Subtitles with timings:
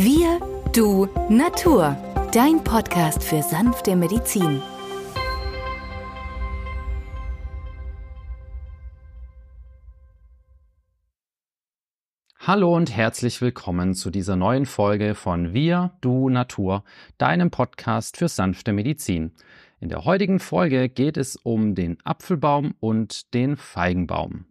[0.00, 0.38] Wir,
[0.72, 1.96] du, Natur.
[2.32, 4.62] Dein Podcast für sanfte Medizin.
[12.38, 16.84] Hallo und herzlich willkommen zu dieser neuen Folge von Wir, du, Natur,
[17.18, 19.32] deinem Podcast für sanfte Medizin.
[19.80, 24.46] In der heutigen Folge geht es um den Apfelbaum und den Feigenbaum.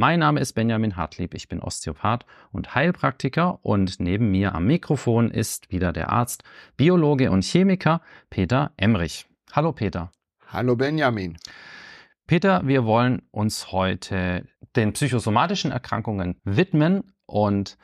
[0.00, 5.28] Mein Name ist Benjamin Hartlieb, ich bin Osteopath und Heilpraktiker und neben mir am Mikrofon
[5.28, 6.44] ist wieder der Arzt,
[6.76, 9.26] Biologe und Chemiker Peter Emrich.
[9.50, 10.12] Hallo Peter.
[10.46, 11.36] Hallo Benjamin.
[12.28, 17.76] Peter, wir wollen uns heute den psychosomatischen Erkrankungen widmen und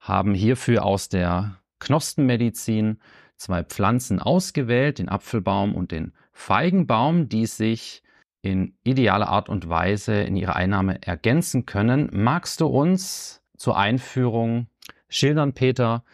[0.00, 3.00] haben hierfür aus der Knospenmedizin
[3.36, 8.02] zwei Pflanzen ausgewählt, den Apfelbaum und den Feigenbaum, die sich
[8.42, 12.08] in idealer Art und Weise in ihrer Einnahme ergänzen können.
[12.12, 14.68] Magst du uns zur Einführung
[15.08, 16.04] schildern, Peter,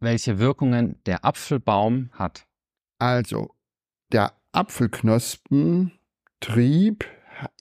[0.00, 2.46] welche Wirkungen der Apfelbaum hat?
[2.98, 3.54] Also,
[4.12, 7.04] der Apfelknospentrieb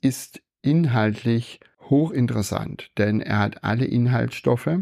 [0.01, 4.79] ist inhaltlich hochinteressant, denn er hat alle Inhaltsstoffe,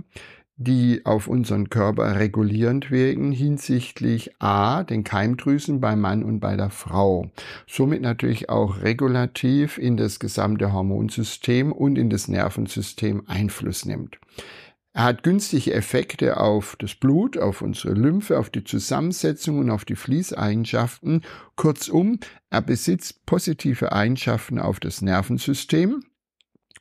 [0.58, 6.70] die auf unseren Körper regulierend wirken hinsichtlich A, den Keimdrüsen beim Mann und bei der
[6.70, 7.31] Frau.
[7.67, 14.17] Somit natürlich auch regulativ in das gesamte Hormonsystem und in das Nervensystem Einfluss nimmt.
[14.94, 19.84] Er hat günstige Effekte auf das Blut, auf unsere Lymphe, auf die Zusammensetzung und auf
[19.84, 21.23] die Fließeigenschaften.
[21.58, 22.19] Kurzum,
[22.50, 26.02] er besitzt positive Eigenschaften auf das Nervensystem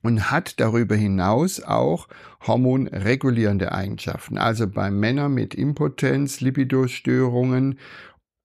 [0.02, 2.08] und hat darüber hinaus auch
[2.46, 4.38] hormonregulierende Eigenschaften.
[4.38, 7.78] Also bei Männern mit Impotenz, Lipidostörungen,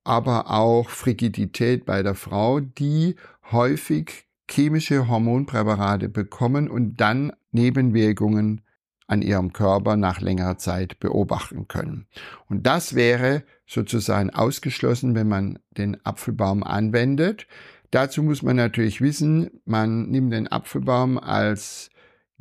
[0.04, 3.16] aber auch Frigidität bei der Frau, die
[3.52, 8.62] häufig chemische Hormonpräparate bekommen und dann Nebenwirkungen
[9.10, 12.08] an ihrem Körper nach längerer Zeit beobachten können.
[12.48, 17.48] Und das wäre sozusagen ausgeschlossen, wenn man den Apfelbaum anwendet.
[17.92, 21.90] Dazu muss man natürlich wissen, man nimmt den Apfelbaum als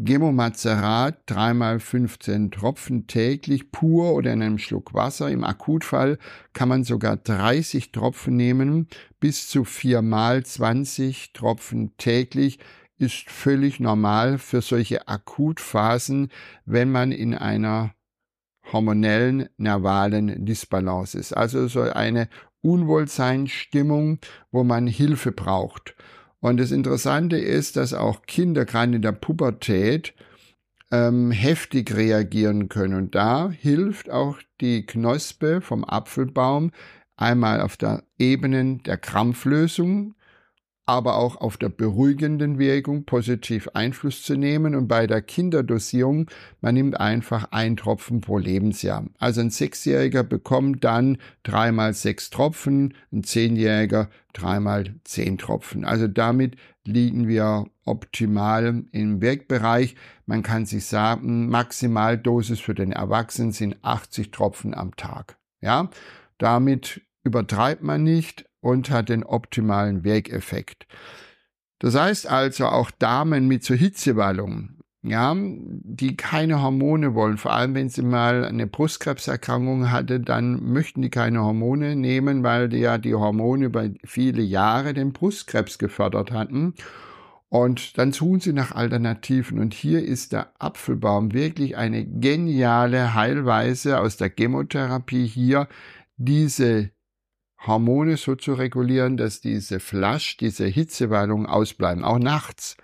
[0.01, 5.29] Gemomazerat, dreimal 15 Tropfen täglich pur oder in einem Schluck Wasser.
[5.29, 6.19] Im Akutfall
[6.53, 8.87] kann man sogar 30 Tropfen nehmen,
[9.19, 12.61] bis zu viermal 20 Tropfen täglich
[12.99, 16.31] ist völlig normal für solche Akutphasen,
[16.65, 17.95] wenn man in einer
[18.73, 21.33] hormonellen nervalen Disbalance ist.
[21.33, 22.29] Also so eine
[22.63, 24.19] Unwohlseinsstimmung,
[24.51, 25.95] wo man Hilfe braucht.
[26.41, 30.15] Und das Interessante ist, dass auch Kinder gerade in der Pubertät
[30.91, 32.95] ähm, heftig reagieren können.
[32.95, 36.71] Und da hilft auch die Knospe vom Apfelbaum
[37.17, 40.15] einmal auf der Ebene der Krampflösung,
[40.89, 44.75] aber auch auf der beruhigenden Wirkung positiv Einfluss zu nehmen.
[44.75, 46.31] Und bei der Kinderdosierung,
[46.63, 49.05] man nimmt einfach ein Tropfen pro Lebensjahr.
[49.19, 55.85] Also ein Sechsjähriger bekommt dann dreimal sechs Tropfen, ein Zehnjähriger dreimal zehn Tropfen.
[55.85, 56.57] Also damit
[56.87, 59.95] liegen wir optimal im Wirkbereich.
[60.25, 65.37] Man kann sich sagen, Maximaldosis für den Erwachsenen sind 80 Tropfen am Tag.
[65.61, 65.91] Ja,
[66.39, 70.87] damit übertreibt man nicht, und hat den optimalen Wirkeffekt.
[71.79, 77.75] Das heißt also auch Damen mit so Hitzewallungen, ja, die keine Hormone wollen, vor allem
[77.75, 82.99] wenn sie mal eine Brustkrebserkrankung hatte, dann möchten die keine Hormone nehmen, weil die ja
[82.99, 86.75] die Hormone über viele Jahre den Brustkrebs gefördert hatten.
[87.51, 89.59] Und dann suchen sie nach Alternativen.
[89.59, 95.69] Und hier ist der Apfelbaum wirklich eine geniale Heilweise aus der Chemotherapie hier,
[96.17, 96.91] diese
[97.67, 102.77] Hormone so zu regulieren, dass diese Flasch, diese Hitzewallungen ausbleiben, auch nachts.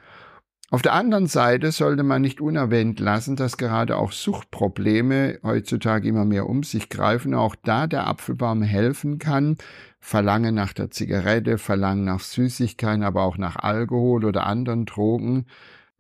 [0.71, 6.25] Auf der anderen Seite sollte man nicht unerwähnt lassen, dass gerade auch Suchtprobleme heutzutage immer
[6.25, 9.57] mehr um sich greifen, auch da der Apfelbaum helfen kann.
[10.01, 15.47] Verlangen nach der Zigarette, Verlangen nach Süßigkeiten, aber auch nach Alkohol oder anderen Drogen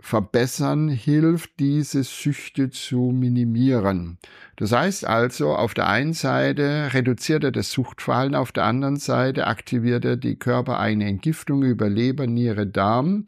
[0.00, 4.18] verbessern hilft, diese Süchte zu minimieren.
[4.56, 9.46] Das heißt also, auf der einen Seite reduziert er das Suchtverhalten, auf der anderen Seite
[9.46, 13.26] aktiviert er die körpereigene Entgiftung über Leber, Niere, Darm,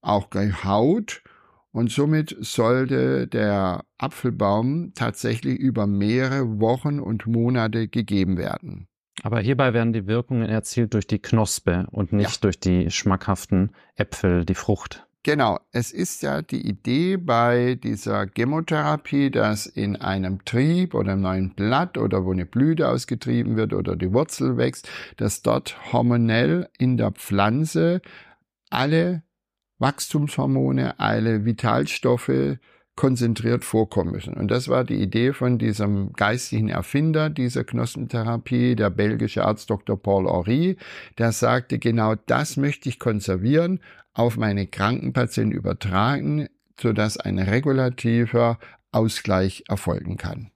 [0.00, 0.28] auch
[0.64, 1.22] Haut
[1.72, 8.88] und somit sollte der Apfelbaum tatsächlich über mehrere Wochen und Monate gegeben werden.
[9.22, 12.38] Aber hierbei werden die Wirkungen erzielt durch die Knospe und nicht ja.
[12.40, 15.07] durch die schmackhaften Äpfel, die Frucht.
[15.28, 21.20] Genau, es ist ja die Idee bei dieser Chemotherapie, dass in einem Trieb oder einem
[21.20, 24.88] neuen Blatt oder wo eine Blüte ausgetrieben wird oder die Wurzel wächst,
[25.18, 28.00] dass dort hormonell in der Pflanze
[28.70, 29.22] alle
[29.76, 32.56] Wachstumshormone, alle Vitalstoffe
[32.98, 34.34] konzentriert vorkommen müssen.
[34.34, 39.96] Und das war die Idee von diesem geistigen Erfinder dieser Knospentherapie, der belgische Arzt Dr.
[39.96, 40.76] Paul Henry,
[41.16, 43.78] der sagte, genau das möchte ich konservieren,
[44.14, 46.48] auf meine Krankenpatienten übertragen,
[46.80, 48.58] sodass ein regulativer
[48.90, 50.50] Ausgleich erfolgen kann.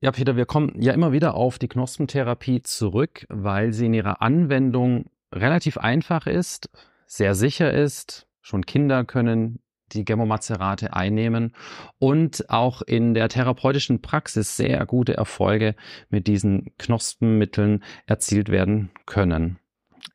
[0.00, 4.22] Ja, Peter, wir kommen ja immer wieder auf die Knospentherapie zurück, weil sie in ihrer
[4.22, 6.68] Anwendung relativ einfach ist,
[7.06, 8.26] sehr sicher ist.
[8.40, 9.60] Schon Kinder können
[9.92, 11.54] die Gemomazerate einnehmen
[11.98, 15.74] und auch in der therapeutischen Praxis sehr gute Erfolge
[16.08, 19.58] mit diesen Knospenmitteln erzielt werden können.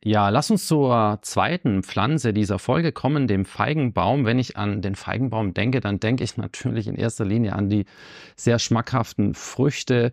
[0.04, 4.24] Ja, lass uns zur zweiten Pflanze dieser Folge kommen, dem Feigenbaum.
[4.24, 7.84] Wenn ich an den Feigenbaum denke, dann denke ich natürlich in erster Linie an die
[8.34, 10.10] sehr schmackhaften Früchte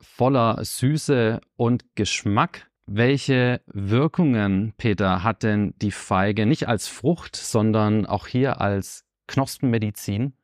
[0.00, 2.70] voller Süße und Geschmack.
[2.86, 10.34] Welche Wirkungen, Peter, hat denn die Feige nicht als Frucht, sondern auch hier als Knospenmedizin?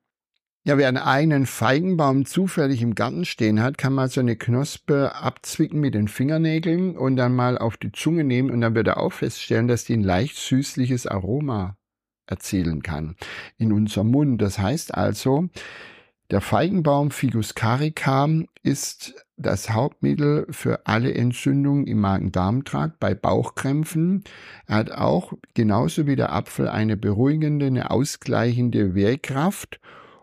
[0.64, 5.80] Ja, wer einen Feigenbaum zufällig im Garten stehen hat, kann mal so eine Knospe abzwicken
[5.80, 9.12] mit den Fingernägeln und dann mal auf die Zunge nehmen und dann wird er auch
[9.12, 11.76] feststellen, dass die ein leicht süßliches Aroma
[12.26, 13.16] erzielen kann
[13.58, 14.40] in unserem Mund.
[14.40, 15.48] Das heißt also,
[16.30, 18.28] der Feigenbaum Ficus carica
[18.62, 24.22] ist das Hauptmittel für alle Entzündungen im Magen-Darm-Trakt bei Bauchkrämpfen.
[24.66, 29.80] Er hat auch genauso wie der Apfel eine beruhigende, eine ausgleichende Wirkkraft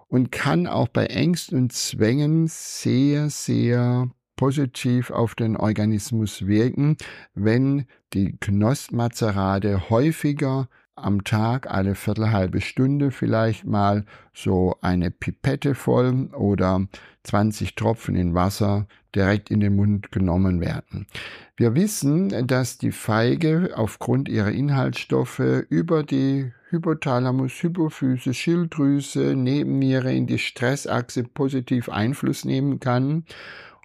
[0.07, 6.95] und kann auch bei Ängsten und Zwängen sehr, sehr positiv auf den Organismus wirken,
[7.33, 16.29] wenn die Knospmazerate häufiger am Tag, alle Viertelhalbe Stunde vielleicht mal so eine Pipette voll
[16.33, 16.87] oder
[17.23, 21.07] 20 Tropfen in Wasser direkt in den Mund genommen werden.
[21.55, 25.39] Wir wissen, dass die Feige aufgrund ihrer Inhaltsstoffe
[25.69, 33.25] über die Hypothalamus, Hypophyse, Schilddrüse, Nebenniere in die Stressachse positiv Einfluss nehmen kann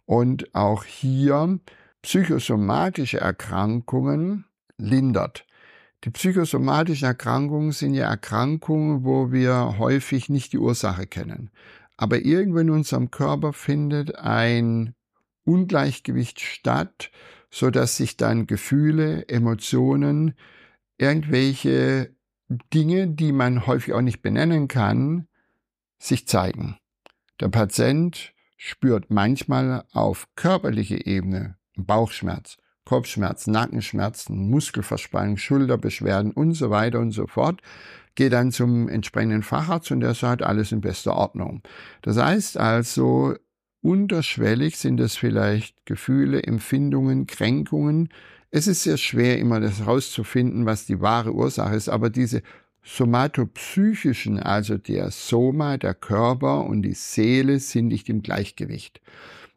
[0.05, 1.61] und auch hier
[2.03, 4.45] psychosomatische Erkrankungen
[4.77, 5.47] lindert.
[6.05, 11.51] Die psychosomatischen Erkrankungen sind ja Erkrankungen, wo wir häufig nicht die Ursache kennen.
[11.97, 14.95] Aber irgendwo in unserem Körper findet ein
[15.45, 17.11] Ungleichgewicht statt,
[17.51, 20.35] so dass sich dann Gefühle, Emotionen,
[20.99, 22.15] irgendwelche
[22.75, 25.29] Dinge, die man häufig auch nicht benennen kann,
[25.99, 26.79] sich zeigen.
[27.41, 37.01] Der Patient spürt manchmal auf körperlicher Ebene Bauchschmerz, Kopfschmerz, Nackenschmerzen, Muskelverspannung, Schulterbeschwerden und so weiter
[37.01, 37.61] und so fort,
[38.15, 41.63] geht dann zum entsprechenden Facharzt und der sagt, alles in bester Ordnung.
[42.03, 43.35] Das heißt also,
[43.81, 48.09] unterschwellig sind es vielleicht Gefühle, Empfindungen, Kränkungen,
[48.55, 52.43] es ist sehr schwer, immer das herauszufinden, was die wahre Ursache ist, aber diese
[52.83, 59.01] somatopsychischen, also der Soma, der Körper und die Seele sind nicht im Gleichgewicht.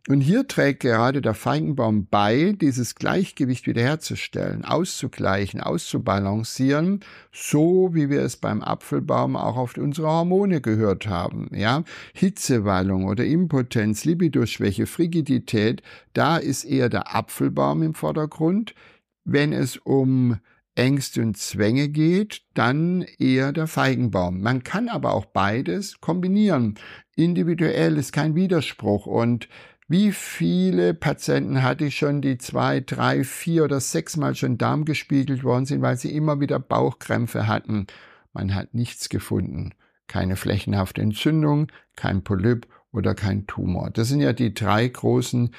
[0.07, 6.99] Und hier trägt gerade der Feigenbaum bei, dieses Gleichgewicht wiederherzustellen, auszugleichen, auszubalancieren,
[7.31, 11.49] so wie wir es beim Apfelbaum auch auf unsere Hormone gehört haben.
[11.55, 11.83] Ja?
[12.13, 15.81] Hitzewallung oder Impotenz, Libidoschwäche, Frigidität,
[16.13, 18.75] da ist eher der Apfelbaum im Vordergrund.
[19.23, 20.37] Wenn es um
[20.75, 24.41] Ängste und Zwänge geht, dann eher der Feigenbaum.
[24.41, 26.75] Man kann aber auch beides kombinieren.
[27.15, 29.47] Individuell ist kein Widerspruch und
[29.88, 35.44] wie viele Patienten hatte ich schon, die zwei, drei, vier oder sechsmal schon Darm gespiegelt
[35.44, 37.86] worden sind, weil sie immer wieder Bauchkrämpfe hatten?
[38.34, 39.74] Man hat nichts gefunden.
[40.08, 43.92] Keine flächenhafte Entzündung, kein Polyp oder kein Tumor.
[43.92, 45.54] Das sind ja die drei großen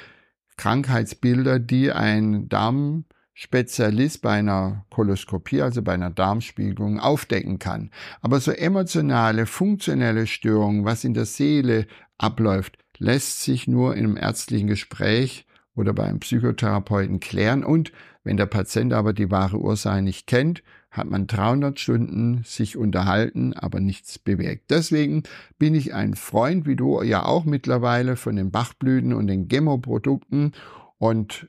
[0.56, 7.90] Krankheitsbilder, die ein Darmspezialist bei einer Koloskopie, also bei einer Darmspiegelung, aufdecken kann.
[8.22, 11.86] Aber so emotionale, funktionelle Störungen, was in der Seele
[12.18, 17.64] abläuft, lässt sich nur in einem ärztlichen Gespräch oder beim Psychotherapeuten klären.
[17.64, 17.92] Und
[18.24, 23.52] wenn der Patient aber die wahre Ursache nicht kennt, hat man 300 Stunden sich unterhalten,
[23.52, 24.70] aber nichts bewirkt.
[24.70, 25.24] Deswegen
[25.58, 30.52] bin ich ein Freund, wie du ja auch mittlerweile, von den Bachblüten und den Gemmo-Produkten.
[30.98, 31.48] Und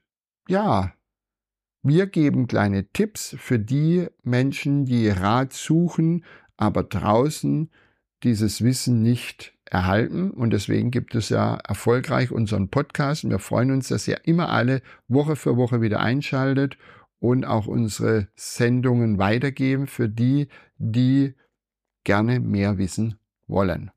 [0.50, 0.94] ja,
[1.82, 6.26] wir geben kleine Tipps für die Menschen, die Rat suchen,
[6.58, 7.70] aber draußen
[8.24, 10.32] dieses Wissen nicht erhalten.
[10.32, 13.24] Und deswegen gibt es ja erfolgreich unseren Podcast.
[13.24, 16.78] Und wir freuen uns, dass ihr immer alle Woche für Woche wieder einschaltet
[17.20, 20.48] und auch unsere Sendungen weitergeben für die,
[20.78, 21.34] die
[22.04, 23.92] gerne mehr wissen wollen.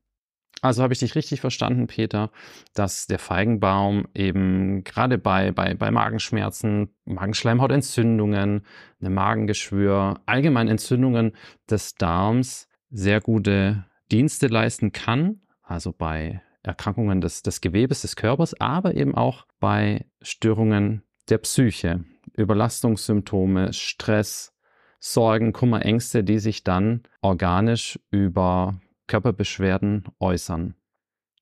[0.63, 2.29] Also habe ich dich richtig verstanden, Peter,
[2.75, 8.63] dass der Feigenbaum eben gerade bei, bei, bei Magenschmerzen, Magenschleimhautentzündungen,
[8.99, 11.35] eine Magengeschwür, allgemein Entzündungen
[11.67, 18.59] des Darms sehr gute Dienste leisten kann also bei Erkrankungen des, des Gewebes des Körpers,
[18.59, 22.03] aber eben auch bei Störungen der Psyche,
[22.35, 24.53] Überlastungssymptome, Stress,
[24.99, 30.75] Sorgen, Kummer, Ängste, die sich dann organisch über Körperbeschwerden äußern.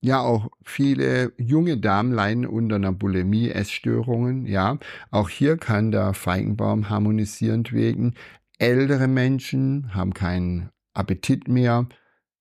[0.01, 4.45] Ja, auch viele junge Damen leiden unter einer Bulimie, Essstörungen.
[4.45, 4.79] Ja,
[5.12, 8.13] auch hier kann der Feigenbaum harmonisierend wirken.
[8.57, 11.89] Ältere Menschen haben keinen Appetit mehr.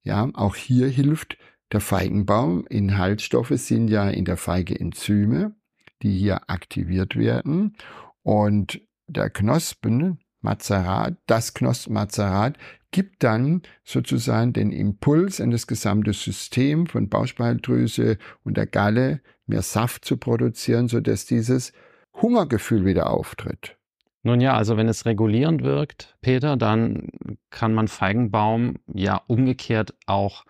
[0.05, 1.37] Ja, auch hier hilft
[1.73, 2.67] der Feigenbaum.
[2.69, 5.55] Inhaltsstoffe sind ja in der Feige Enzyme,
[6.03, 7.77] die hier aktiviert werden.
[8.23, 12.59] Und der Knospenmazerat, das Knospenmazerat
[12.91, 19.63] gibt dann sozusagen den Impuls in das gesamte System von Bauchspeicheldrüse und der Galle, mehr
[19.63, 21.73] Saft zu produzieren, sodass dieses
[22.15, 23.77] Hungergefühl wieder auftritt.
[24.23, 27.09] Nun ja, also wenn es regulierend wirkt, Peter, dann
[27.51, 30.45] kann man Feigenbaum ja umgekehrt auch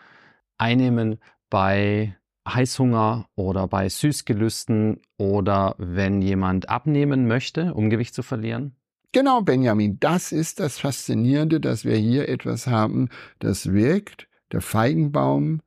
[0.59, 1.19] einnehmen
[1.51, 8.77] bei Heißhunger oder bei Süßgelüsten oder wenn jemand abnehmen möchte, um Gewicht zu verlieren?
[9.13, 14.29] Genau, Benjamin, das ist das Faszinierende, dass wir hier etwas haben, das wirkt.
[14.53, 15.63] Der Feigenbaum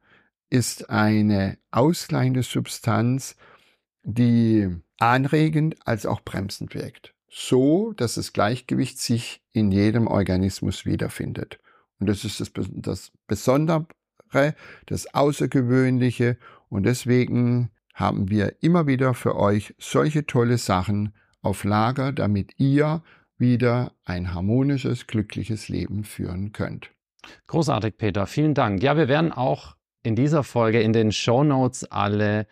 [0.50, 3.36] ist eine ausgleichende Substanz,
[4.03, 4.69] die
[5.00, 7.15] anregend als auch bremsend wirkt.
[7.29, 11.60] So, dass das Gleichgewicht sich in jedem Organismus wiederfindet.
[12.00, 13.88] Und das ist das, das Besondere,
[14.86, 16.38] das Außergewöhnliche.
[16.70, 23.04] Und deswegen haben wir immer wieder für euch solche tolle Sachen auf Lager, damit ihr
[23.38, 26.92] wieder ein harmonisches, glückliches Leben führen könnt.
[27.48, 28.28] Großartig, Peter.
[28.28, 28.82] Vielen Dank.
[28.82, 32.48] Ja, wir werden auch in dieser Folge in den Show Notes alle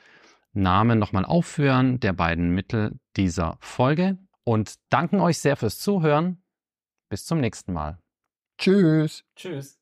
[0.53, 6.41] Namen nochmal aufführen der beiden Mittel dieser Folge und danken euch sehr fürs Zuhören.
[7.09, 7.99] Bis zum nächsten Mal.
[8.57, 9.23] Tschüss.
[9.35, 9.78] Tschüss.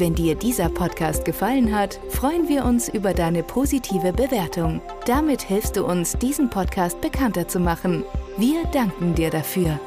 [0.00, 4.80] Wenn dir dieser Podcast gefallen hat, freuen wir uns über deine positive Bewertung.
[5.04, 8.02] Damit hilfst du uns, diesen Podcast bekannter zu machen.
[8.38, 9.78] Wir danken dir dafür.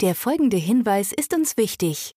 [0.00, 2.16] Der folgende Hinweis ist uns wichtig.